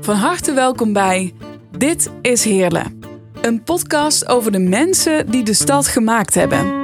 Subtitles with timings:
[0.00, 1.34] Van harte welkom bij
[1.78, 3.00] Dit is Heerlen.
[3.40, 6.80] Een podcast over de mensen die de stad gemaakt hebben.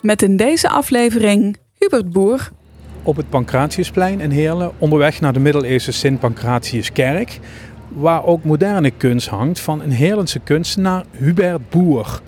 [0.00, 2.50] Met in deze aflevering Hubert Boer,
[3.02, 7.38] op het Pancratiusplein in Heerlen, onderweg naar de middeleeuwse Sint Pancratiuskerk,
[7.88, 12.20] waar ook moderne kunst hangt van een Heerlense kunstenaar Hubert Boer.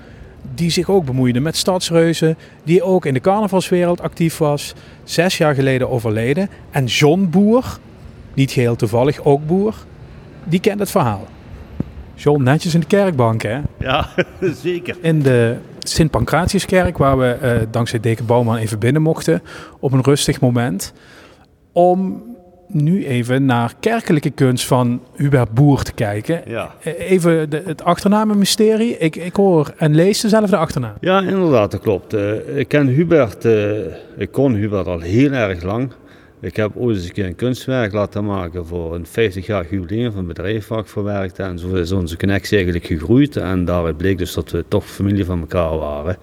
[0.54, 4.74] Die zich ook bemoeide met stadsreuzen, die ook in de carnavalswereld actief was,
[5.04, 6.48] zes jaar geleden overleden.
[6.70, 7.78] En John Boer,
[8.34, 9.74] niet geheel toevallig ook Boer,
[10.44, 11.26] die kent het verhaal.
[12.14, 13.60] John, netjes in de kerkbank, hè?
[13.78, 14.08] Ja,
[14.62, 14.96] zeker.
[15.00, 15.56] In de
[15.88, 19.42] Sint Pancratiuskerk, waar we uh, dankzij Deken Bouwman even binnen mochten
[19.80, 20.92] op een rustig moment.
[21.72, 22.22] Om
[22.68, 26.42] nu even naar kerkelijke kunst van Hubert Boer te kijken.
[26.46, 26.74] Ja.
[26.98, 28.98] Even de, het achternaamenmysterie.
[28.98, 30.94] Ik, ik hoor en lees dezelfde achternaam.
[31.00, 32.14] Ja, inderdaad, dat klopt.
[32.14, 33.70] Uh, ik ken Hubert, uh,
[34.16, 35.92] ik kon Hubert al heel erg lang.
[36.42, 40.10] Ik heb ooit eens een keer een kunstwerk laten maken voor een 50 jaar jubileum
[40.10, 41.42] van een bedrijf waar ik voor werkte.
[41.42, 43.36] En zo is onze connectie eigenlijk gegroeid.
[43.36, 46.16] En daaruit bleek dus dat we toch familie van elkaar waren.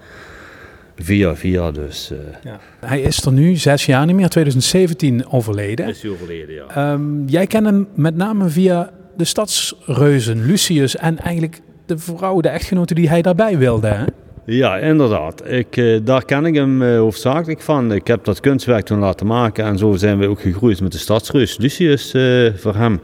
[0.96, 2.10] Via via dus.
[2.12, 2.18] Uh...
[2.42, 2.60] Ja.
[2.80, 5.88] Hij is er nu zes jaar niet meer, 2017 overleden.
[5.88, 6.92] Is hij overleden, ja.
[6.92, 12.48] Um, jij kent hem met name via de stadsreuzen, Lucius en eigenlijk de vrouw, de
[12.48, 13.86] echtgenote die hij daarbij wilde.
[13.86, 14.04] Hè?
[14.50, 15.48] Ja, inderdaad.
[15.48, 17.92] Ik, uh, daar ken ik hem uh, hoofdzakelijk van.
[17.92, 20.98] Ik heb dat kunstwerk toen laten maken en zo zijn we ook gegroeid met de
[20.98, 23.00] stadsreus Lucius uh, voor hem.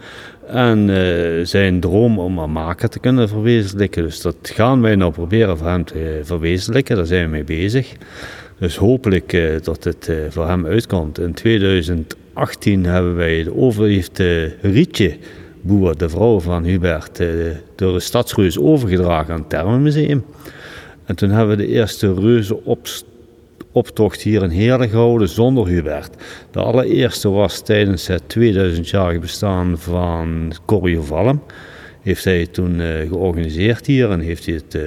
[0.47, 0.91] En
[1.47, 4.03] zijn droom om Amaka te kunnen verwezenlijken.
[4.03, 6.97] Dus dat gaan wij nou proberen voor hem te verwezenlijken.
[6.97, 7.93] Daar zijn we mee bezig.
[8.59, 11.19] Dus hopelijk dat het voor hem uitkomt.
[11.19, 15.17] In 2018 hebben wij de overleefde Rietje
[15.61, 17.23] Boer, de vrouw van Hubert,
[17.75, 20.25] door de stadsreus overgedragen aan het Thermenmuseum.
[21.07, 26.11] En toen hebben we de eerste reuzenoptocht hier in Heerlen gehouden zonder Hubert.
[26.51, 31.43] De allereerste was tijdens het 2000-jarige bestaan van Corrie Valm.
[32.03, 34.83] Heeft hij toen uh, georganiseerd hier en heeft hij het uh,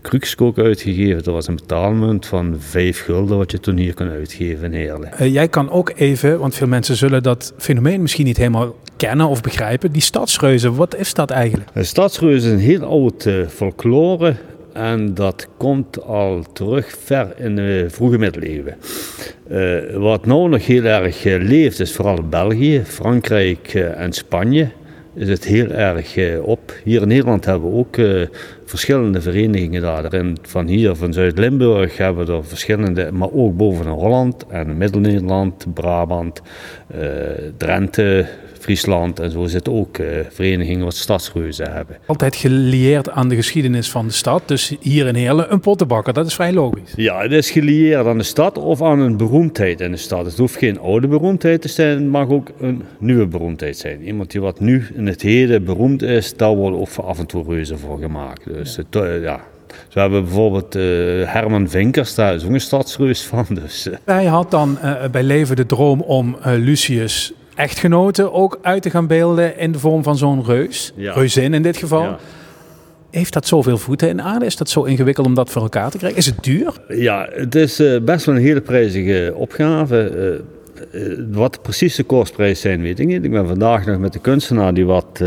[0.00, 1.22] Krukskook uitgegeven.
[1.22, 5.10] Dat was een betaalmunt van 5 gulden wat je toen hier kon uitgeven in Heerlen.
[5.20, 9.26] Uh, jij kan ook even, want veel mensen zullen dat fenomeen misschien niet helemaal kennen
[9.26, 9.92] of begrijpen.
[9.92, 11.70] Die stadsreuzen, wat is dat eigenlijk?
[11.74, 14.36] Een stadsreus is een heel oud folklore
[14.72, 18.76] en dat komt al terug ver in de vroege middeleeuwen.
[19.50, 24.68] Uh, wat nu nog heel erg uh, leeft is vooral België, Frankrijk uh, en Spanje.
[25.14, 26.72] Is het heel erg op.
[26.84, 28.24] Hier in Nederland hebben we ook
[28.64, 30.36] verschillende verenigingen daarin.
[30.42, 36.42] Van hier, van Zuid-Limburg hebben we er verschillende, maar ook boven Holland en Midden-Nederland, Brabant,
[37.56, 38.26] Drenthe,
[38.60, 41.96] Friesland en zo zitten ook uh, verenigingen wat stadsreuzen hebben.
[42.06, 44.42] Altijd gelieerd aan de geschiedenis van de stad.
[44.46, 46.92] Dus hier in Heerlen een pottenbakker, dat is vrij logisch.
[46.96, 50.26] Ja, het is gelieerd aan de stad of aan een beroemdheid in de stad.
[50.26, 54.02] Het hoeft geen oude beroemdheid te zijn, het mag ook een nieuwe beroemdheid zijn.
[54.02, 57.44] Iemand die wat nu in het heden beroemd is, daar worden ook af en toe
[57.48, 58.44] reuzen voor gemaakt.
[58.44, 58.82] Dus ja.
[58.82, 59.40] Het, uh, ja.
[59.90, 60.82] Hebben we bijvoorbeeld uh,
[61.32, 63.46] Herman Vinkers, daar is ook een stadsreus van.
[63.48, 63.94] Dus, uh.
[64.04, 69.06] Hij had dan uh, bij leven de droom om Lucius echtgenoten ook uit te gaan
[69.06, 70.92] beelden in de vorm van zo'n reus.
[70.96, 71.12] Ja.
[71.12, 72.02] Reuzin in dit geval.
[72.02, 72.18] Ja.
[73.10, 74.44] Heeft dat zoveel voeten in aarde?
[74.44, 76.18] Is dat zo ingewikkeld om dat voor elkaar te krijgen?
[76.18, 76.72] Is het duur?
[76.88, 80.12] Ja, het is uh, best wel een hele prijzige opgave.
[80.16, 80.59] Uh,
[80.92, 83.24] uh, wat de precieze kostprijs zijn, weet ik niet.
[83.24, 85.22] Ik ben vandaag nog met de kunstenaar die wat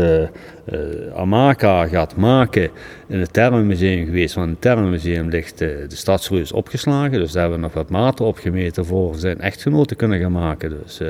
[1.14, 2.70] Amaka gaat maken
[3.06, 4.34] in het Thermenmuseum geweest.
[4.34, 7.18] Want in het Thermenmuseum ligt de stadsreus opgeslagen.
[7.18, 10.70] Dus daar hebben we nog wat maten opgemeten voor zijn echtgenoot te kunnen gaan maken.
[10.82, 11.00] Dus,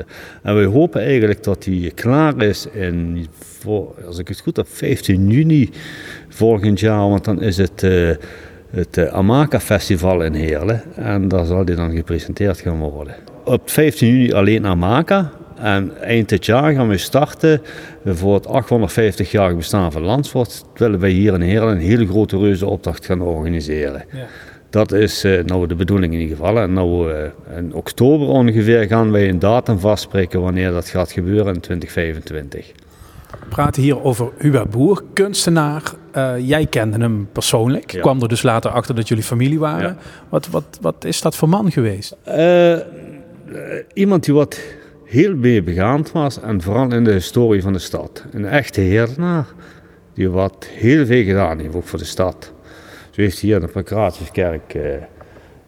[0.41, 4.67] en we hopen eigenlijk dat hij klaar is in, voor, als ik het goed heb,
[4.69, 5.69] 15 juni
[6.29, 7.09] volgend jaar.
[7.09, 7.83] Want dan is het
[8.75, 10.83] het uh, Amaka Festival in Heerlen.
[10.95, 13.15] En daar zal die dan gepresenteerd gaan worden.
[13.45, 15.31] Op 15 juni alleen Amaka.
[15.55, 17.61] En eind dit jaar gaan we starten
[18.05, 20.63] voor het 850-jarige bestaan van Landsvoort.
[20.73, 24.03] Willen wij hier in Heerlen een hele grote reuzenopdracht gaan organiseren.
[24.11, 24.25] Ja.
[24.69, 26.59] Dat is uh, nou de bedoeling in ieder geval.
[26.59, 27.17] En nou, uh,
[27.57, 32.71] in oktober ongeveer gaan wij een datum vastspreken wanneer dat gaat gebeuren in 2025.
[33.29, 35.83] We praten hier over Hubert Boer, kunstenaar.
[36.15, 37.91] Uh, jij kende hem persoonlijk.
[37.91, 38.01] Ja.
[38.01, 39.89] Kwam er dus later achter dat jullie familie waren.
[39.89, 39.97] Ja.
[40.29, 42.15] Wat, wat, wat is dat voor man geweest?
[43.49, 43.57] Uh,
[43.93, 44.59] iemand die wat
[45.03, 46.41] heel mee begaand was.
[46.41, 48.25] En vooral in de historie van de stad.
[48.31, 49.47] Een echte heerdenaar.
[50.13, 52.53] Die wat heel veel gedaan heeft, ook voor de stad.
[53.11, 54.93] Zo heeft hier in de Pancratiuskerk uh,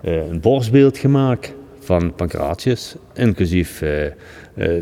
[0.02, 2.96] een borstbeeld gemaakt van Pancratius.
[3.14, 3.84] Inclusief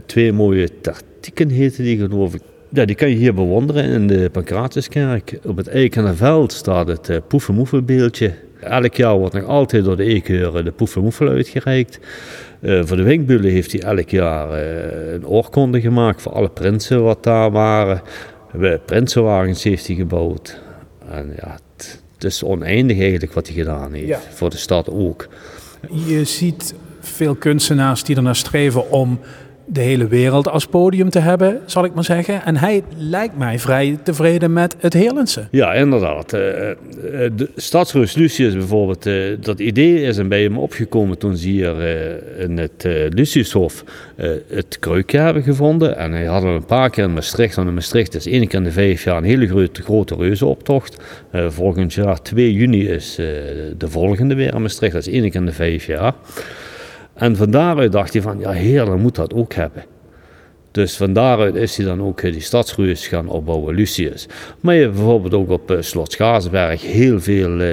[0.06, 2.34] twee mooie tartieken heten die geloof
[2.76, 5.40] ja, die kan je hier bewonderen in de Pancratiuskerk.
[5.46, 8.34] Op het Eikenveld staat het uh, Poefenmoefelbeeldje.
[8.60, 12.00] Elk jaar wordt nog altijd door de Eekeuren de Poefenmoefel uitgereikt.
[12.66, 17.04] Uh, voor de Winkbulen heeft hij elk jaar uh, een oorkonde gemaakt voor alle prinsen
[17.04, 18.02] wat daar waren.
[18.86, 20.60] Prinsenwagens heeft hij gebouwd.
[21.12, 24.08] En ja, het, het is oneindig eigenlijk wat hij gedaan heeft.
[24.08, 24.20] Ja.
[24.34, 25.28] Voor de stad ook.
[26.08, 29.20] Je ziet veel kunstenaars die ernaar streven om
[29.66, 32.46] de hele wereld als podium te hebben, zal ik maar zeggen.
[32.46, 35.48] En hij lijkt mij vrij tevreden met het Heerlense.
[35.52, 36.34] Ja, inderdaad.
[36.34, 36.40] Uh,
[37.36, 39.10] de Stadsreus Lucius bijvoorbeeld,
[39.46, 41.82] dat idee is bij hem opgekomen toen ze hier
[42.40, 43.84] in het Luciushof
[44.48, 45.98] het kruikje hebben gevonden.
[45.98, 48.66] En hij had een paar keer in Maastricht, want in Maastricht is één keer in
[48.66, 51.04] de vijf jaar een hele grote, grote reuzenoptocht.
[51.32, 53.16] volgend jaar 2 juni is
[53.78, 56.14] de volgende weer in Maastricht, dat is één keer in de vijf jaar.
[57.16, 59.84] En van daaruit dacht hij van, ja Heerlen moet dat ook hebben.
[60.72, 64.28] Dus van daaruit is hij dan ook die stadsruis gaan opbouwen, Lucius.
[64.60, 67.70] Maar je hebt bijvoorbeeld ook op uh, Slot Schazenberg heel veel, uh,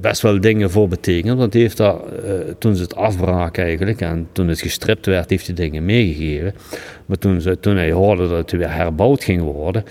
[0.00, 1.38] best wel dingen voor betekend.
[1.38, 5.30] Want hij heeft daar, uh, toen ze het afbraken eigenlijk, en toen het gestript werd,
[5.30, 6.54] heeft hij dingen meegegeven.
[7.06, 9.84] Maar toen, ze, toen hij hoorde dat het weer herbouwd ging worden,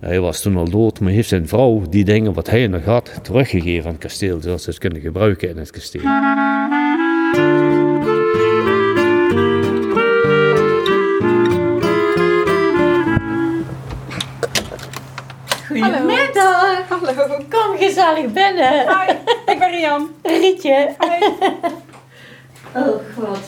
[0.00, 3.18] hij was toen al dood, maar heeft zijn vrouw die dingen wat hij nog had,
[3.22, 6.02] teruggegeven aan het kasteel, zodat ze het kunnen gebruiken in het kasteel.
[17.94, 18.72] Gezellig binnen.
[18.72, 19.12] Hi,
[19.52, 20.08] ik ben Rian.
[20.22, 20.94] Rietje.
[21.00, 21.26] Hi.
[22.74, 23.38] Oh god.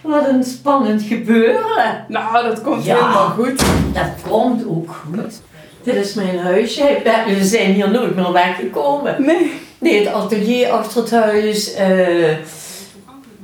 [0.00, 2.04] Wat een spannend gebeuren.
[2.08, 2.94] Nou, dat komt Ja.
[2.94, 3.62] helemaal goed.
[3.92, 5.40] Dat komt ook goed.
[5.82, 7.00] Dit is mijn huisje.
[7.26, 9.22] We zijn hier nooit meer weggekomen.
[9.26, 9.60] Nee.
[9.78, 11.72] Nee, het atelier achter het huis.
[11.74, 12.36] eh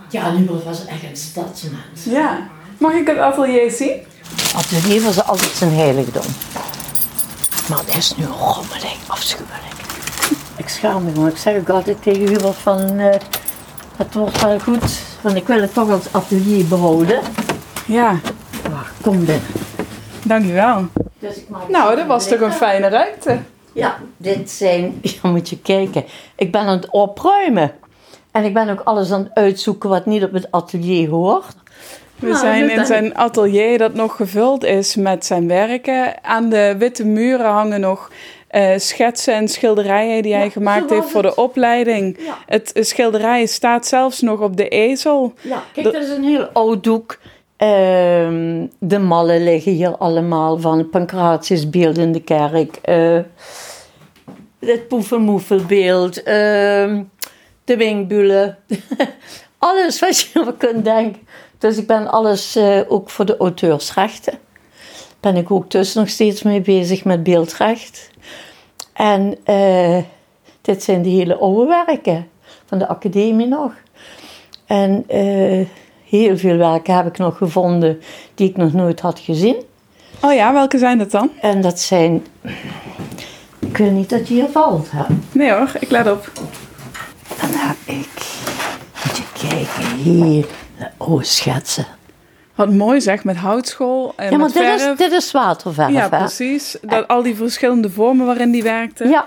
[0.09, 2.05] ja, Nubel was echt een stadsmens.
[2.05, 2.39] Ja.
[2.79, 3.93] Mag ik het atelier zien?
[4.57, 6.23] Atelier was altijd zijn heiligdom.
[7.69, 9.83] Maar het is nu rommelig, afschuwelijk.
[10.65, 12.99] Ik schaam me, maar ik zeg ook altijd tegen Hubert van...
[12.99, 13.15] eh,
[13.97, 17.21] het wordt wel goed, want ik wil het toch als atelier behouden.
[17.87, 18.11] Ja.
[18.71, 19.43] Maar kom binnen.
[20.25, 20.87] Dankjewel.
[21.19, 23.39] Dus ik maak Nou, dat was toch een fijne ruimte.
[23.73, 25.01] Ja, dit zijn...
[25.23, 26.05] Ja, moet je kijken.
[26.37, 27.73] Ik ben aan het opruimen.
[28.31, 31.57] En ik ben ook alles aan het uitzoeken wat niet op het atelier hoort.
[32.17, 36.25] We Nou, zijn in zijn atelier dat nog gevuld is met zijn werken.
[36.25, 38.11] Aan de witte muren hangen nog
[38.55, 42.17] eh, schetsen en schilderijen die hij gemaakt heeft voor de opleiding.
[42.19, 42.39] Ja.
[42.47, 45.33] Het schilderij staat zelfs nog op de ezel.
[45.41, 47.19] Ja, kijk, dat is een heel oud doek.
[47.57, 52.77] Ehm, de mallen liggen hier allemaal van het Pancratiusbeeld in de kerk.
[52.83, 53.19] eh,
[54.59, 56.23] het poefenmoefelbeeld.
[56.23, 57.03] ehm,
[57.65, 58.59] de wingbulen.
[59.59, 61.21] alles wat je maar kunt denken.
[61.59, 64.39] Dus ik ben alles eh, ook voor de auteursrechten.
[65.25, 68.11] Ben ik ook dus nog steeds mee bezig met beeldrecht.
[68.93, 69.99] En eh,
[70.61, 72.29] dit zijn de hele oude werken
[72.67, 73.73] van de academie nog.
[74.67, 75.67] En eh,
[76.09, 78.01] heel veel werken heb ik nog gevonden
[78.35, 79.57] die ik nog nooit had gezien.
[80.21, 81.31] Oh ja, welke zijn dat dan?
[81.41, 82.27] En dat zijn.
[83.59, 84.91] Ik wil niet dat je hier valt.
[84.91, 85.05] Hè?
[85.33, 86.33] Nee hoor, ik let op.
[87.41, 88.23] Dan heb ik.
[89.05, 90.47] Moet je kijken, hele
[90.97, 91.87] oude schetsen.
[92.55, 94.91] Wat mooi zeg, met houtschool en Ja, maar dit verf.
[94.91, 95.91] is, dit is waterverf.
[95.93, 96.19] ja, hè?
[96.19, 96.77] precies.
[96.83, 99.09] Dat, al die verschillende vormen waarin die werkte.
[99.09, 99.27] Ja,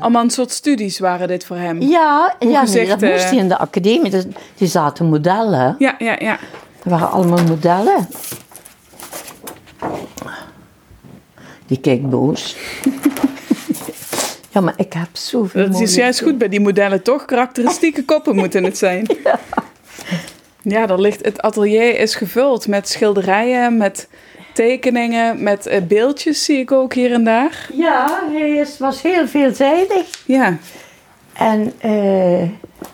[0.00, 1.80] Allemaal een soort studies waren dit voor hem.
[1.80, 4.10] ja, ja nee, dat moest hij in de academie.
[4.10, 4.24] Dus
[4.56, 5.76] die zaten modellen.
[5.78, 6.38] Ja, ja, ja.
[6.82, 8.08] Er waren allemaal modellen.
[11.66, 12.56] Die kijkt boos.
[14.52, 17.24] ja, maar ik heb zoveel Dat is juist goed bij die modellen, toch?
[17.24, 19.06] Karakteristieke koppen moeten het zijn.
[19.24, 19.38] Ja,
[20.72, 24.08] er ligt, het atelier is gevuld met schilderijen, met
[24.54, 27.68] tekeningen, met eh, beeldjes zie ik ook hier en daar.
[27.72, 30.06] Ja, hij is, was heel veelzijdig.
[30.26, 30.56] Ja,
[31.32, 32.40] En, eh,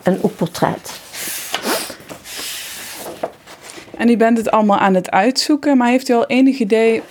[0.03, 0.99] en ook portret.
[3.97, 7.01] en u bent het allemaal aan het uitzoeken, maar heeft u al enig idee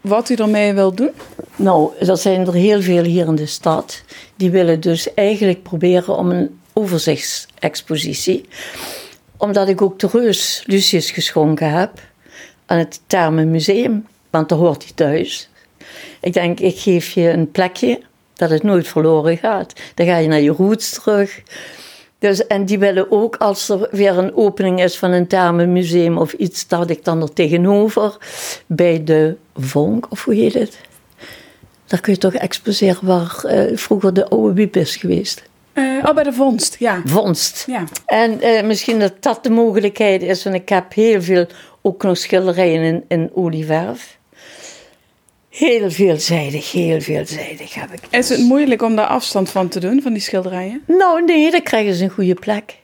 [0.00, 1.10] wat u ermee wil doen?
[1.56, 4.02] Nou, er zijn er heel veel hier in de stad.
[4.36, 8.48] Die willen dus eigenlijk proberen om een overzichtsexpositie.
[9.38, 11.90] Omdat ik ook de Reus Lucius geschonken heb
[12.66, 14.06] aan het Thermenmuseum.
[14.30, 15.48] Want daar hoort hij thuis.
[16.20, 18.00] Ik denk, ik geef je een plekje
[18.34, 19.72] dat het nooit verloren gaat.
[19.94, 21.42] Dan ga je naar je roots terug.
[22.18, 26.32] Dus, en die willen ook, als er weer een opening is van een Thermenmuseum of
[26.32, 28.16] iets, dat ik dan er tegenover
[28.66, 30.78] bij de Vonk, of hoe heet het?
[31.86, 35.47] Daar kun je toch exposeren waar eh, vroeger de oude wiep is geweest.
[35.78, 37.02] Eh, oh, bij de vondst, ja.
[37.04, 37.64] Vondst.
[37.66, 41.46] Ja, En eh, misschien dat dat de mogelijkheid is, want ik heb heel veel
[41.82, 44.18] ook nog schilderijen in, in olieverf.
[45.48, 48.00] Heel veelzijdig, heel veelzijdig heb ik.
[48.10, 50.82] Is het moeilijk om daar afstand van te doen, van die schilderijen?
[50.86, 52.76] Nou nee, dan krijgen ze een goede plek.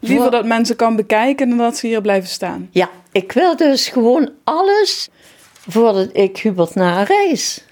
[0.00, 2.68] Liever dat mensen kan bekijken dan dat ze hier blijven staan.
[2.70, 5.08] Ja, ik wil dus gewoon alles
[5.68, 7.64] voordat ik Hubert nareis.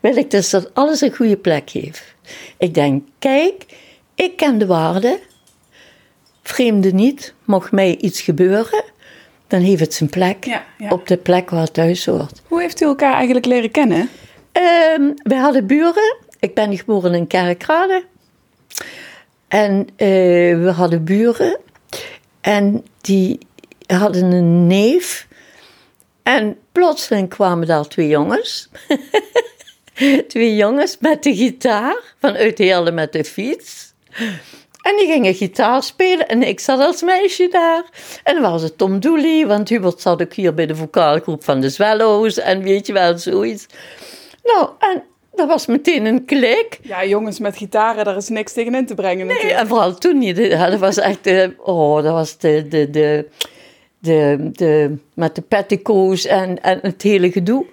[0.00, 2.14] Wil ik dus dat alles een goede plek heeft.
[2.58, 3.66] Ik denk, kijk,
[4.14, 5.20] ik ken de waarde.
[6.42, 8.84] Vreemde niet, mocht mij iets gebeuren,
[9.46, 10.44] dan heeft het zijn plek.
[10.44, 10.88] Ja, ja.
[10.88, 12.42] Op de plek waar het thuis hoort.
[12.46, 14.10] Hoe heeft u elkaar eigenlijk leren kennen?
[14.52, 16.16] Ehm, we hadden buren.
[16.40, 18.04] Ik ben geboren in Kerkrade.
[19.48, 20.06] En eh,
[20.62, 21.58] we hadden buren.
[22.40, 23.38] En die
[23.86, 25.26] hadden een neef.
[26.22, 28.68] En plotseling kwamen daar twee jongens.
[30.28, 31.96] twee jongens met de gitaar.
[32.20, 33.92] Vanuit Heerlen met de fiets.
[34.82, 37.84] En die gingen gitaar spelen en ik zat als meisje daar.
[38.24, 41.60] En dan was het Tom Dooley, want Hubert zat ook hier bij de vocaalgroep van
[41.60, 43.66] de Zwellows en weet je wel, zoiets.
[44.42, 45.02] Nou, en
[45.34, 46.78] dat was meteen een klik.
[46.82, 49.60] Ja, jongens met gitaren, daar is niks tegen in te brengen Nee, natuurlijk.
[49.60, 50.36] en vooral toen niet.
[50.50, 53.28] Dat was echt, oh, dat was de, de, de,
[53.98, 57.66] de, de, met de petticoats en, en het hele gedoe.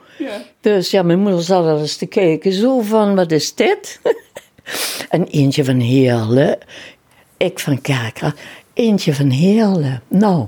[0.62, 4.00] Dus ja, mijn moeder zat al eens te kijken, zo van, wat is dit?
[5.10, 6.58] en eentje van Heerlen,
[7.38, 8.34] ik van Kerkra,
[8.74, 10.04] eentje van Heerlen.
[10.08, 10.48] Nou,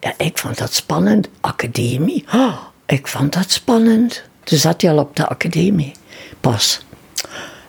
[0.00, 1.28] ja, ik vond dat spannend.
[1.40, 4.22] Academie, oh, ik vond dat spannend.
[4.44, 5.92] Toen zat hij al op de academie,
[6.40, 6.80] pas.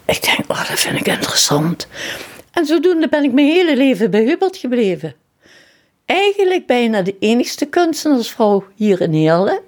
[0.06, 1.88] Ik denk, oh, dat vind ik interessant.
[2.52, 5.16] En zodoende ben ik mijn hele leven bij Hubert gebleven.
[6.06, 9.60] Eigenlijk bijna de enigste kunstenaarsvrouw hier in Heerlen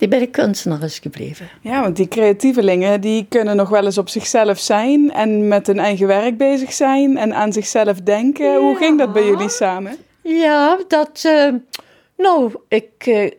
[0.00, 1.48] die bij de kunstenaar is gebleven.
[1.60, 5.78] ja, want die creatievelingen die kunnen nog wel eens op zichzelf zijn en met hun
[5.78, 8.56] eigen werk bezig zijn en aan zichzelf denken.
[8.56, 9.96] Hoe ging dat bij jullie samen?
[10.22, 11.20] Ja, dat.
[11.24, 11.48] eh,
[12.16, 12.90] nou, ik.
[12.98, 13.30] eh,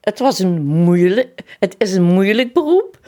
[0.00, 1.40] het was een moeilijk.
[1.58, 2.98] Het is een moeilijk beroep.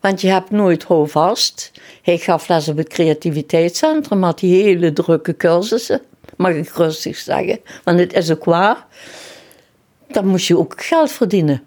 [0.00, 1.72] Want je hebt nooit houvast.
[2.02, 6.00] Hij gaf les op het creativiteitscentrum, had die hele drukke cursussen.
[6.36, 8.86] Mag ik rustig zeggen, want het is ook waar.
[10.08, 11.62] Dan moest je ook geld verdienen.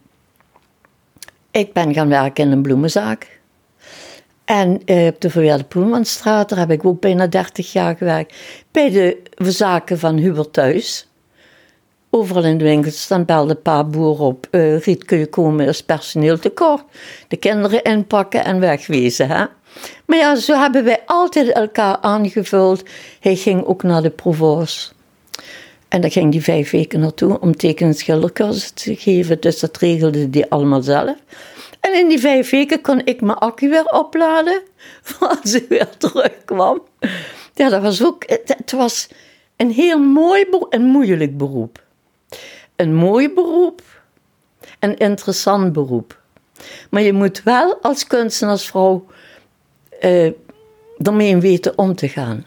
[1.52, 3.40] Ik ben gaan werken in een bloemenzaak.
[4.46, 8.36] En eh, op de Verweerde Poelmanstraat, daar heb ik ook bijna 30 jaar gewerkt.
[8.72, 11.08] Bij de zaken van Hubert thuis.
[12.10, 14.48] Overal in de winkels dan belde paar boeren op.
[14.52, 16.84] eh, Riet, kun je komen, er is personeel tekort.
[17.28, 19.28] De kinderen inpakken en wegwezen.
[19.28, 19.46] Hè?
[20.06, 22.84] Maar ja, zo hebben wij altijd elkaar aangevuld.
[23.20, 24.92] Hij ging ook naar de Provence.
[25.92, 29.40] En daar ging hij vijf weken naartoe om teken- en schildercursus te geven.
[29.40, 31.16] Dus dat regelde hij allemaal zelf.
[31.80, 34.62] En in die vijf weken kon ik mijn accu weer opladen.
[35.02, 36.82] Voor als weer terugkwam.
[37.54, 38.24] Ja, dat was ook...
[38.28, 39.08] Het, was
[39.56, 41.84] een heel mooi een moeilijk beroep.
[42.76, 43.82] Een mooi beroep.
[44.80, 46.22] Een interessant beroep.
[46.90, 49.06] Maar je moet wel als kunstenaarsvrouw
[50.00, 50.32] eh
[50.98, 52.46] ermee weten om te gaan.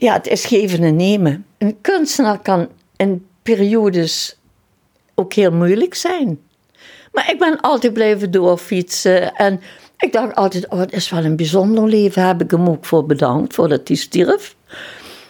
[0.00, 1.46] Ja, het is geven en nemen.
[1.58, 4.38] Een kunstenaar kan in periodes
[5.14, 6.40] ook heel moeilijk zijn.
[7.12, 9.34] Maar ik ben altijd blijven doorfietsen.
[9.34, 9.60] En
[9.98, 12.26] ik dacht altijd, oh, het is wel een bijzonder leven.
[12.26, 14.56] Heb ik hem ook voor bedankt, voordat hij stierf.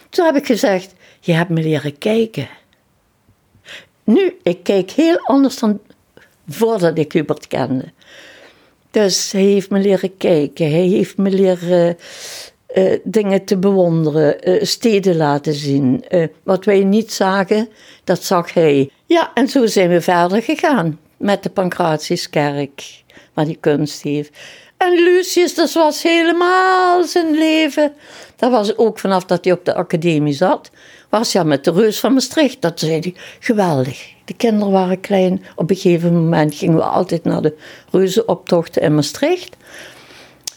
[0.09, 2.49] Toen heb ik gezegd, je hebt me leren kijken.
[4.03, 5.79] Nu, ik kijk heel anders dan
[6.47, 7.91] voordat ik Hubert kende.
[8.91, 10.71] Dus hij heeft me leren kijken.
[10.71, 11.97] Hij heeft me leren
[12.73, 16.05] eh, dingen te bewonderen, eh, steden laten zien.
[16.07, 17.69] Eh, wat wij niet zagen,
[18.03, 18.89] dat zag hij.
[19.05, 24.37] Ja, en zo zijn we verder gegaan met de Pancratiuskerk, waar hij kunst heeft.
[24.77, 27.93] En Lucius, dat was helemaal zijn leven.
[28.35, 30.69] Dat was ook vanaf dat hij op de academie zat.
[31.09, 32.61] Was ja met de reus van Maastricht.
[32.61, 34.13] Dat zei hij, geweldig.
[34.25, 35.43] De kinderen waren klein.
[35.55, 37.57] Op een gegeven moment gingen we altijd naar de
[37.91, 39.55] reuzenoptochten in Maastricht.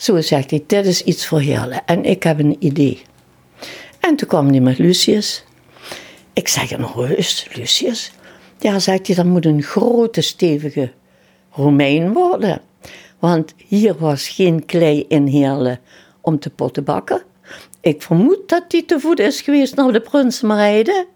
[0.05, 1.85] Zo zegt hij, dit is iets voor Heerlen.
[1.87, 3.03] En ik heb een idee.
[4.01, 5.45] En toen kwam hij met Lucius.
[6.33, 8.13] Ik zeg, een reus, Lucius?
[8.59, 10.93] Ja, zegt hij, dat moet een grote, stevige
[11.51, 12.61] Romein worden.
[13.19, 15.81] Want hier was geen klei in Heerlen
[16.21, 17.23] om te potten bakken.
[17.81, 21.07] Ik vermoed dat hij te voet is geweest naar de Prinsenmarijde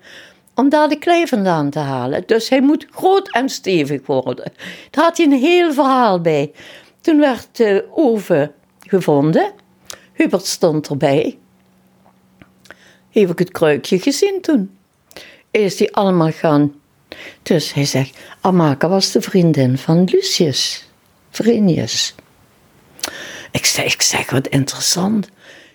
[0.55, 2.23] om daar de klei vandaan te halen.
[2.27, 4.53] Dus hij moet groot en stevig worden.
[4.91, 6.53] Daar had hij een heel verhaal bij.
[7.01, 8.53] Toen werd de oven
[8.89, 9.53] gevonden.
[10.13, 11.39] Hubert stond erbij.
[13.11, 14.79] Heb ik het kruikje gezien toen.
[15.51, 16.75] Is hij allemaal gaan.
[17.43, 20.89] Dus hij zegt, Amaka was de vriendin van Lucius,
[21.31, 22.15] Vrenius.
[23.51, 25.29] Ik zeg, ik zeg, wat interessant.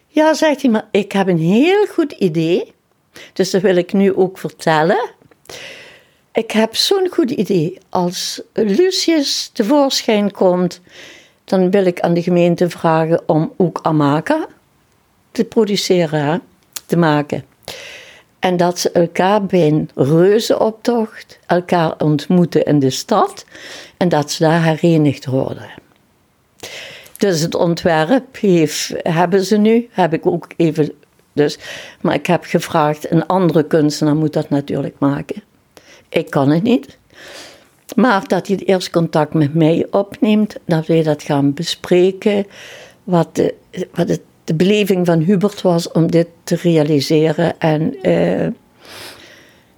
[0.07, 2.73] Ja, zegt hij, maar ik heb een heel goed idee.
[3.33, 5.09] Dus dat wil ik nu ook vertellen.
[6.33, 7.77] ik heb zo'n goed idee.
[7.89, 10.81] Als Lucius tevoorschijn komt,
[11.45, 14.47] dan wil ik aan de gemeente vragen om ook Amaka
[15.31, 16.41] te produceren,
[16.85, 17.45] te maken.
[18.39, 23.45] En dat ze elkaar bij een reuzenoptocht elkaar ontmoeten in de stad
[23.97, 25.69] en dat ze daar herenigd worden.
[27.17, 30.91] Dus het ontwerp heeft, hebben ze nu, heb ik ook even.
[31.33, 31.57] Dus,
[32.01, 35.43] maar ik heb gevraagd, een andere kunstenaar moet dat natuurlijk maken.
[36.09, 36.97] Ik kan het niet.
[37.95, 42.45] Maar dat hij eerst contact met mij opneemt, dat wij dat gaan bespreken.
[43.03, 43.55] Wat de,
[43.93, 47.59] wat het, de beleving van Hubert was om dit te realiseren.
[47.59, 48.47] En uh,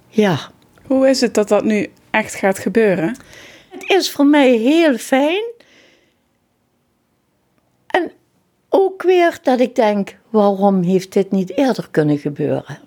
[0.08, 0.38] ja.
[0.86, 3.16] Hoe is het dat dat nu echt gaat gebeuren?
[3.68, 5.44] Het is voor mij heel fijn.
[7.86, 8.12] En
[8.68, 12.78] ook weer dat ik denk, waarom heeft dit niet eerder kunnen gebeuren?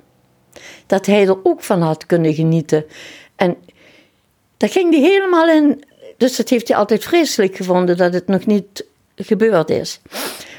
[0.85, 2.85] Dat hij er ook van had kunnen genieten.
[3.35, 3.55] En
[4.59, 5.83] daar ging hij helemaal in.
[6.17, 8.85] Dus dat heeft hij altijd vreselijk gevonden dat het nog niet
[9.15, 10.01] gebeurd is.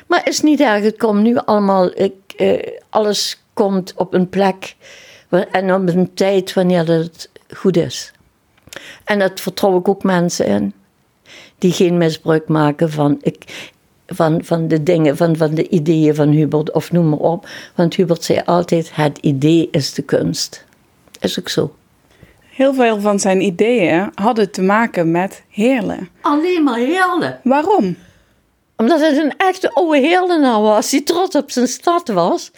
[0.06, 4.76] Maar is niet erg, het komt nu allemaal, ik, eh, alles komt op een plek
[5.50, 8.12] en op een tijd wanneer het goed is.
[9.04, 10.72] En dat vertrouw ik ook mensen in,
[11.58, 13.70] die geen misbruik maken van, ik,
[14.06, 17.48] van, van de dingen, van, van de ideeën van Hubert of noem maar op.
[17.74, 20.64] Want Hubert zei altijd: het idee is de kunst.
[21.20, 21.74] Is ook zo.
[22.60, 26.08] Heel veel van zijn ideeën hadden te maken met heerlen.
[26.20, 27.40] Alleen maar heerlen.
[27.42, 27.96] Waarom?
[28.76, 32.52] Omdat het een echte oude heerlenaar was, die trots op zijn stad was.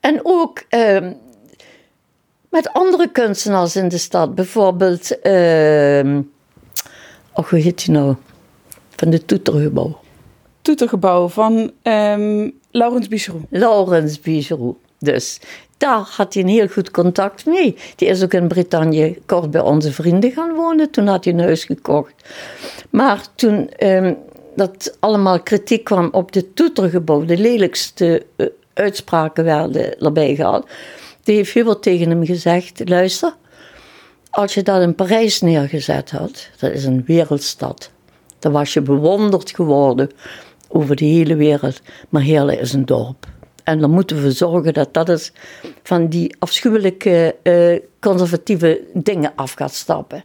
[0.00, 1.10] En ook uh,
[2.50, 4.34] met andere kunstenaars in de stad.
[4.34, 6.18] Bijvoorbeeld, uh,
[7.32, 8.14] oh, hoe heet die nou?
[8.96, 9.98] Van de Toetergebouw.
[10.62, 13.44] Toetergebouw van um, Laurens Bicheroux.
[13.50, 14.78] Laurens Bicheroux.
[15.02, 15.40] Dus
[15.76, 17.76] daar had hij een heel goed contact mee.
[17.96, 20.90] Die is ook in Bretagne kort bij onze vrienden gaan wonen.
[20.90, 22.14] Toen had hij een huis gekocht.
[22.90, 24.16] Maar toen um,
[24.56, 30.66] dat allemaal kritiek kwam op de toetergebouw, de lelijkste uh, uitspraken werden erbij gehaald.
[31.22, 33.34] Die heeft Hubert tegen hem gezegd: luister,
[34.30, 37.90] als je dat in Parijs neergezet had, dat is een wereldstad,
[38.38, 40.10] dan was je bewonderd geworden
[40.68, 41.80] over de hele wereld.
[42.08, 43.26] Maar Heerlen is een dorp.
[43.64, 45.32] En dan moeten we zorgen dat dat is
[45.82, 50.24] van die afschuwelijke uh, conservatieve dingen af gaat stappen.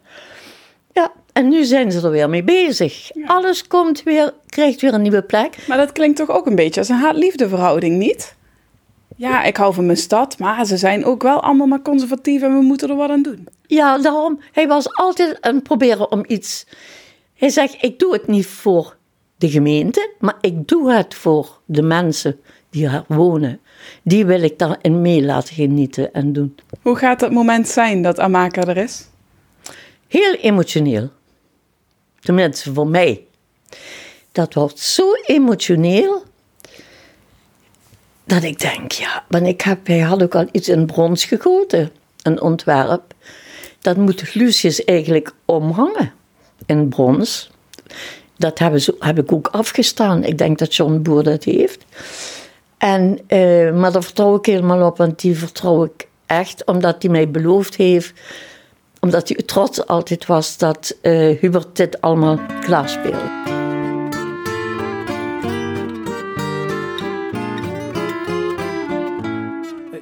[0.93, 3.10] Ja, en nu zijn ze er weer mee bezig.
[3.26, 5.58] Alles komt weer, krijgt weer een nieuwe plek.
[5.67, 8.36] Maar dat klinkt toch ook een beetje als een haat-liefde verhouding, niet?
[9.15, 12.58] Ja, ik hou van mijn stad, maar ze zijn ook wel allemaal maar conservatief en
[12.58, 13.47] we moeten er wat aan doen.
[13.67, 14.39] Ja, daarom.
[14.52, 16.65] Hij was altijd aan het proberen om iets.
[17.34, 18.97] Hij zegt: Ik doe het niet voor
[19.38, 23.60] de gemeente, maar ik doe het voor de mensen die er wonen.
[24.03, 26.56] Die wil ik daarin mee laten genieten en doen.
[26.82, 29.08] Hoe gaat het moment zijn dat Amaka er is?
[30.08, 31.10] Heel emotioneel.
[32.19, 33.25] Tenminste, voor mij.
[34.32, 36.23] Dat wordt zo emotioneel.
[38.23, 41.91] Dat ik denk, ja, want ik heb, hij had ook al iets in brons gegoten,
[42.21, 43.13] een ontwerp.
[43.82, 46.13] Dat moet Lucius eigenlijk omhangen
[46.65, 47.51] in brons.
[48.38, 50.23] Dat hebben ze, heb ik ook afgestaan.
[50.23, 51.86] Ik denk dat John Boer dat heeft.
[52.78, 57.12] En, uh, maar daar vertrouw ik helemaal op, want die vertrouw ik echt, omdat hij
[57.12, 58.13] mij beloofd heeft,
[59.00, 63.46] omdat hij trots altijd was dat uh, Hubert dit allemaal klaarspeelde.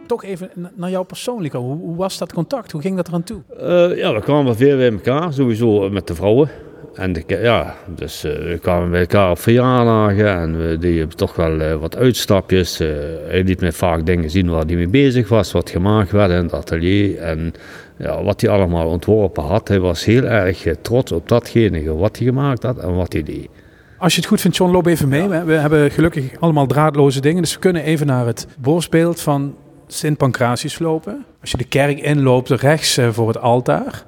[0.07, 1.53] Toch even naar jou persoonlijk.
[1.53, 2.71] Hoe, hoe was dat contact?
[2.71, 3.41] Hoe ging dat eraan toe?
[3.61, 6.49] Uh, ja, we kwamen veel bij elkaar, sowieso met de vrouwen.
[6.95, 11.35] En de, ja, dus uh, we kwamen bij elkaar op verjaardagen en we deden toch
[11.35, 12.81] wel uh, wat uitstapjes.
[12.81, 12.87] Uh,
[13.27, 16.43] hij liet mij vaak dingen zien waar hij mee bezig was, wat gemaakt werd in
[16.43, 17.53] het atelier en
[17.97, 19.67] ja, wat hij allemaal ontworpen had.
[19.67, 23.49] Hij was heel erg trots op datgene wat hij gemaakt had en wat hij deed.
[23.97, 25.27] Als je het goed vindt, John, loop even mee.
[25.27, 29.55] We hebben gelukkig allemaal draadloze dingen, dus we kunnen even naar het borstbeeld van
[29.87, 31.25] Sint Pancratius lopen.
[31.41, 34.03] Als je de kerk inloopt, rechts voor het altaar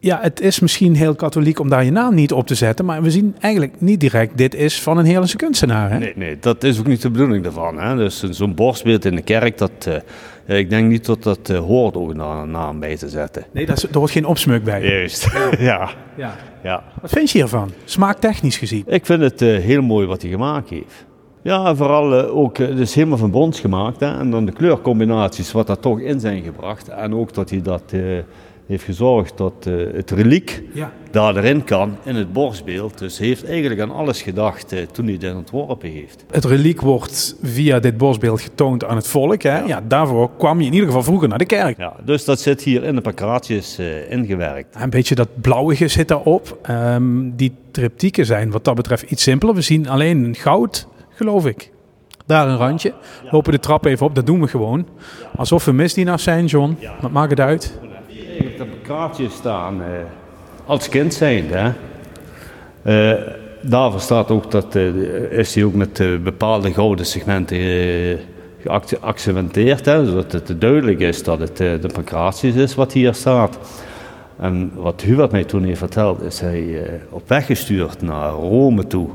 [0.00, 3.02] ja, het is misschien heel katholiek om daar je naam niet op te zetten, maar
[3.02, 5.90] we zien eigenlijk niet direct, dit is van een Heerlijkse kunstenaar.
[5.90, 5.98] Hè?
[5.98, 7.78] Nee, nee, dat is ook niet de bedoeling daarvan.
[7.78, 7.96] Hè?
[7.96, 9.88] Dus zo'n borstbeeld in de kerk, dat,
[10.46, 13.44] uh, ik denk niet dat dat uh, hoort ook een naam bij te zetten.
[13.52, 14.82] Nee, er hoort geen opsmuk bij.
[14.82, 15.90] Juist, ja.
[16.16, 16.36] ja.
[16.62, 16.82] ja.
[17.00, 18.84] Wat vind je hiervan, smaaktechnisch gezien?
[18.86, 21.06] Ik vind het uh, heel mooi wat hij gemaakt heeft.
[21.42, 24.00] Ja, vooral ook, het is helemaal van brons gemaakt.
[24.00, 24.18] Hè?
[24.18, 26.88] En dan de kleurcombinaties, wat daar toch in zijn gebracht.
[26.88, 27.92] En ook dat hij dat
[28.70, 30.92] heeft gezorgd dat eh, het reliek Ja.
[31.10, 32.98] daar erin kan in het borstbeeld.
[32.98, 36.24] Dus hij heeft eigenlijk aan alles gedacht eh, toen hij dit ontworpen heeft.
[36.30, 39.42] Het reliek wordt via dit bosbeeld getoond aan het volk.
[39.42, 39.58] Hè?
[39.58, 39.82] Ja.
[39.88, 41.78] daarvoor kwam je in ieder geval vroeger naar de kerk.
[41.78, 44.76] Ja, dus dat zit hier in de pancratius eh, ingewerkt.
[44.80, 46.58] Een beetje dat blauwige zit daarop.
[46.62, 49.54] Ehm, die triptieken zijn wat dat betreft iets simpeler.
[49.54, 51.70] We zien alleen goud, geloof ik.
[52.26, 52.92] Daar een randje.
[53.30, 54.86] Lopen de trap even op, dat doen we gewoon.
[55.36, 56.76] Alsof we misdienaars zijn, John.
[57.00, 57.78] Wat maakt het uit?
[58.40, 59.88] Op de pancratius staan eh,
[60.64, 61.44] als kind zijn.
[61.50, 61.72] Hè?
[62.82, 63.22] Eh,
[63.62, 64.94] daarvoor staat ook dat eh,
[65.38, 67.58] is hij ook met bepaalde gouden segmenten
[68.62, 73.58] geac- geaccentueerd, hè, zodat het duidelijk is dat het de pancratius is wat hier staat.
[74.38, 79.08] En wat Hubert mij toen heeft verteld, is hij op weg gestuurd naar Rome toe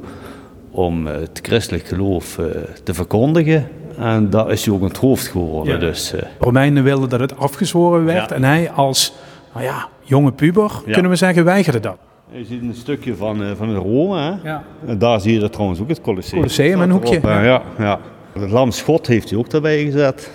[0.71, 2.39] om het christelijk geloof
[2.83, 3.67] te verkondigen.
[3.99, 5.73] En daar is hij ook het hoofd geworden.
[5.73, 5.79] Ja.
[5.79, 8.29] Dus, eh, Romeinen wilden dat het afgezworen werd.
[8.29, 8.35] Ja.
[8.35, 9.13] En hij als
[9.53, 10.91] nou ja, jonge puber, Ja.
[10.93, 11.97] kunnen we zeggen, weigerde dat.
[12.31, 14.19] Je ziet een stukje van, eh, van Rome.
[14.19, 14.49] Hè?
[14.49, 14.63] Ja.
[14.87, 16.39] En daar zie je dat trouwens ook het Colosseum.
[16.39, 17.15] Colosseum, een hoekje.
[17.15, 17.99] Erop, ja, ja.
[18.39, 20.31] Het lam Schot heeft hij ook daarbij gezet.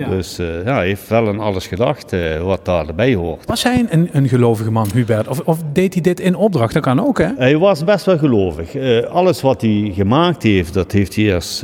[0.00, 0.08] Ja.
[0.08, 3.46] Dus eh, ja, hij heeft wel aan alles gedacht eh, wat daar erbij hoort.
[3.46, 5.28] Was hij een, een gelovige man, Hubert?
[5.28, 6.74] Of, of deed hij dit in opdracht?
[6.74, 7.28] Dat kan ook, hè?
[7.36, 8.74] Hij was best wel gelovig.
[8.74, 11.62] Eh, alles wat hij gemaakt heeft, dat heeft hij eerst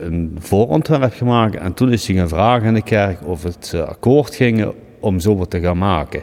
[0.00, 1.56] een voorontwerp gemaakt.
[1.56, 5.36] En toen is hij gaan vragen in de kerk of het akkoord ging om zo
[5.36, 6.22] wat te gaan maken.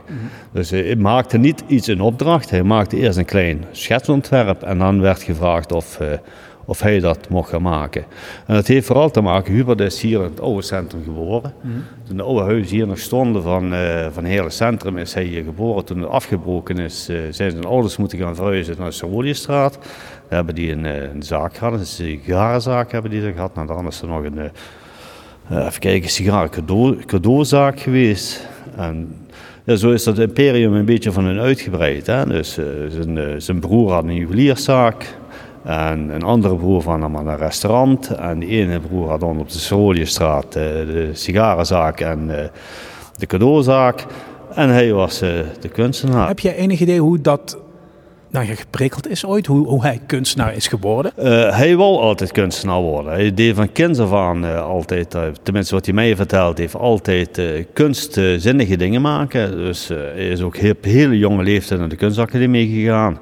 [0.51, 2.49] Dus eh, hij maakte niet iets in opdracht.
[2.49, 5.99] Hij maakte eerst een klein schetsontwerp en dan werd gevraagd of,
[6.65, 8.05] of hij dat mocht gaan maken.
[8.45, 11.53] En dat heeft vooral te maken, Hubert is hier in het oude centrum geboren.
[12.07, 15.23] Toen de oude huizen hier nog stonden van, eh van het hele centrum is hij
[15.23, 15.85] hier geboren.
[15.85, 19.73] Toen het afgebroken is, eh, zijn zijn ouders moeten gaan verhuizen naar de Saroliestraat.
[19.73, 23.55] Daar hebben die een, eh, een zaak gehad, een sigarenzaak hebben die er gehad.
[23.55, 28.47] Nou, dan is er nog een, eh, even kijken, sigaren cadeau, cadeauzaak geweest.
[28.75, 29.15] En
[29.63, 32.07] ja, zo is dat imperium een beetje van hun uitgebreid.
[32.07, 32.25] Hè?
[32.25, 32.53] Dus
[32.89, 35.15] zijn, zijn broer had een juwelierszaak.
[35.65, 38.09] En een andere broer van hem had een restaurant.
[38.09, 42.49] En die ene broer had dan op de Soroliestraat eh, de sigarenzaak en eh,
[43.17, 44.05] de cadeauzaak.
[44.53, 46.27] En hij was eh, de kunstenaar.
[46.27, 47.57] Heb jij enig idee hoe dat
[48.29, 49.45] nou, ja, geprikkeld is ooit?
[49.45, 51.11] Hoe, hoe hij kunstenaar is geworden?
[51.53, 53.11] Hij wou altijd kunstenaar worden.
[53.11, 57.41] Hij deed van kinds af aan altijd, eh, tenminste wat hij mij verteld heeft, altijd
[57.73, 59.51] kunstzinnige dingen maken.
[59.51, 63.17] Dus hij is ook heel, op hele jonge leeftijd naar de kunstacademie gegaan.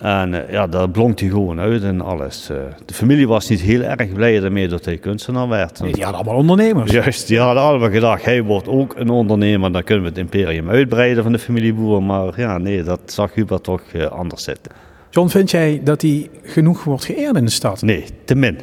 [0.00, 2.50] En eh, ja, daar blonk hij gewoon uit en alles.
[2.50, 5.80] Eh, de familie was niet heel erg blij ermee dat hij kunstenaar werd.
[5.80, 6.90] Nee, die hadden allemaal ondernemers.
[6.92, 10.70] Juist, die hadden allemaal gedacht, hij wordt ook een ondernemer, dan kunnen we het imperium
[10.70, 12.02] uitbreiden van de familie Boer.
[12.02, 14.72] Maar ja, nee, dat zag Hubert toch eh, anders zitten.
[15.10, 17.82] John, vind jij dat hij genoeg wordt geëerd in de stad?
[17.82, 18.58] Nee, te min.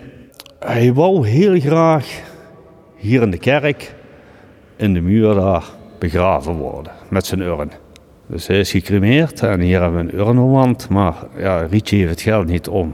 [0.59, 2.21] Hij wou heel graag
[2.95, 3.95] hier in de kerk,
[4.75, 5.63] in de muur daar,
[5.99, 7.71] begraven worden met zijn urn.
[8.27, 12.21] Dus hij is gecremeerd en hier hebben we een urnenwand, maar ja, Rietje heeft het
[12.21, 12.93] geld niet om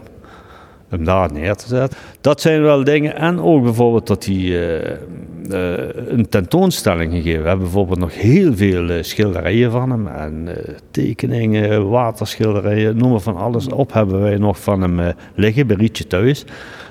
[0.89, 1.97] hem daar neer te zetten.
[2.21, 3.15] Dat zijn wel dingen.
[3.15, 7.41] En ook bijvoorbeeld dat hij eh, eh, een tentoonstelling gegeven.
[7.41, 10.07] We hebben bijvoorbeeld nog heel veel eh, schilderijen van hem.
[10.07, 10.47] En
[10.91, 16.07] tekeningen, waterschilderijen, noem maar van alles op hebben wij nog van hem liggen bij Rietje
[16.07, 16.45] thuis.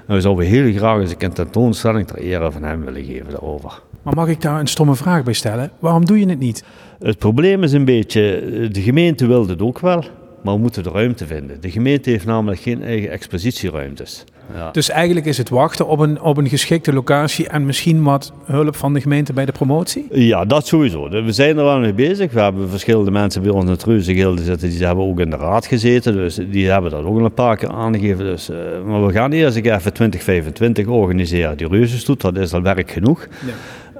[0.06, 3.82] En we zouden heel graag eens een tentoonstelling ter ere van hem willen geven daarover.
[4.02, 5.70] Maar mag ik daar een stomme vraag bij stellen?
[5.78, 6.64] Waarom doe je het niet?
[6.98, 10.04] Het probleem is een beetje, eh, de gemeente wil het ook wel,
[10.42, 11.60] maar we moeten de ruimte vinden.
[11.60, 14.24] De gemeente heeft namelijk geen eigen expositieruimtes.
[14.54, 14.70] Ja.
[14.70, 18.76] Dus eigenlijk is het wachten op een, op een geschikte locatie en misschien wat hulp
[18.76, 20.06] van de gemeente bij de promotie?
[20.10, 21.08] Ja, dat sowieso.
[21.08, 22.32] We zijn er wel mee bezig.
[22.32, 25.36] We hebben verschillende mensen bij ons in het Reuzengilde zitten, die hebben ook in de
[25.36, 26.12] raad gezeten.
[26.12, 28.24] Dus die hebben dat ook al een paar keer aangegeven.
[28.24, 31.56] Dus, eh, maar we gaan eerst even 2025 organiseren.
[31.56, 33.26] Die Reuzenstoet, dat is al werk genoeg.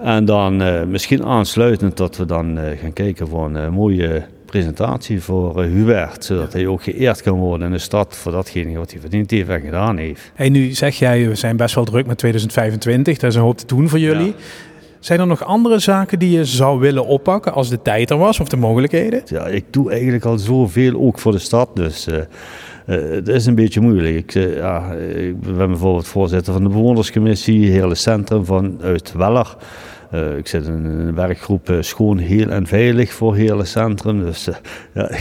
[0.03, 4.23] En dan eh, misschien aansluitend dat we dan eh, gaan kijken voor een eh, mooie
[4.47, 6.25] presentatie voor Hubert.
[6.25, 9.49] Zodat hij ook geëerd kan worden in de stad voor datgene wat hij verdiend heeft
[9.49, 10.33] en gedaan heeft.
[10.35, 13.19] Hey, nu zeg jij, we zijn best wel druk met 2025.
[13.19, 14.27] Daar is een hoop te doen voor jullie.
[14.27, 14.33] Ja.
[15.03, 18.41] Zijn er nog andere zaken die je zou willen oppakken als de tijd er was
[18.41, 19.23] of de mogelijkheden?
[19.25, 22.19] Ja, ik doe eigenlijk al zoveel ook voor de stad, dus eh,
[22.87, 24.15] eh, het is een beetje moeilijk.
[24.17, 29.57] Ik, eh, ja, ik ben bijvoorbeeld voorzitter van de bewonerscommissie, hele centrum vanuit Weller.
[30.11, 34.25] Eh, ik zit in een werkgroep Schoon, Heel en Veilig voor hele centrum.
[34.25, 34.49] Dus,
[34.95, 35.11] ja,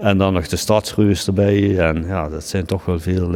[0.00, 1.78] En dan nog de stadsreus erbij.
[1.78, 3.30] En ja, dat zijn toch wel veel,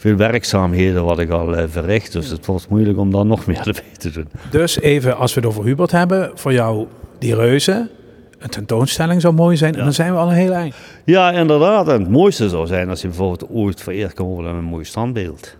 [0.00, 2.12] veel werkzaamheden wat ik al eh, verricht.
[2.12, 4.28] Dus het wordt moeilijk om daar nog meer erbij te doen.
[4.50, 6.86] Dus even, als we het over Hubert hebben, voor jou
[7.18, 7.90] die reuzen,
[8.38, 9.74] een tentoonstelling zou mooi zijn.
[9.74, 10.74] En dan zijn we al een heel eind.
[11.04, 11.88] Ja, inderdaad.
[11.88, 14.84] En het mooiste zou zijn als je bijvoorbeeld ooit vereerd kan worden met een mooi
[14.84, 15.56] standbeeld.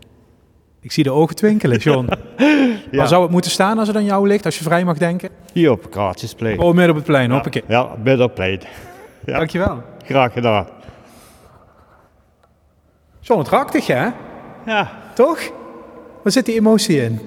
[0.80, 2.08] Ik zie de ogen twinkelen, John.
[2.90, 2.96] Ja.
[2.96, 5.28] Waar zou het moeten staan als het aan jou ligt, als je vrij mag denken?
[5.52, 6.58] Hier op Kraatjesplein.
[6.58, 7.62] Oh, midden op het plein, hoppakee.
[7.68, 8.60] Ja, middenplein.
[9.24, 9.36] Ja.
[9.38, 9.82] Dankjewel.
[10.04, 10.66] Graag gedaan.
[13.20, 14.08] John, prachtig hè?
[14.66, 14.90] Ja.
[15.14, 15.38] Toch?
[16.22, 17.20] Waar zit die emotie in?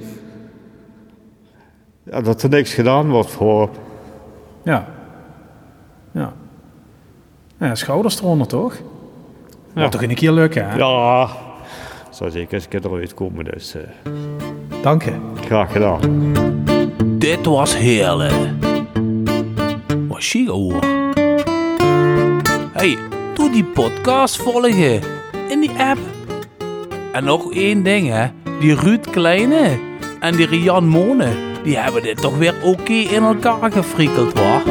[2.03, 3.69] ja, dat er niks gedaan wordt voor
[4.63, 4.85] Ja.
[6.11, 6.33] Ja.
[7.57, 8.75] Ja, schouders eronder, toch?
[9.73, 10.75] Moet toch een keer lukken, hè?
[10.77, 11.29] Ja,
[12.09, 13.81] zou zeker eens een keer eruit komen, dus eh,
[14.81, 15.13] Dank je.
[15.45, 15.99] graag gedaan.
[17.05, 18.33] Dit was heerlijk.
[20.07, 20.79] Was chic hoor.
[22.73, 22.97] Hey,
[23.33, 25.01] doe die podcast volgen
[25.49, 25.99] in die app.
[27.13, 28.27] En nog één ding hè,
[28.59, 29.79] die Ruud Kleine
[30.19, 31.31] en die Rian Mone,
[31.63, 34.61] die hebben dit toch weer oké in elkaar gefrikkeld hoor.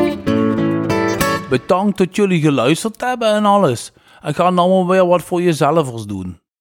[1.48, 3.92] Bedankt dat jullie geluisterd hebben en alles.
[4.20, 6.41] En ga dan maar weer wat voor jezelf doen.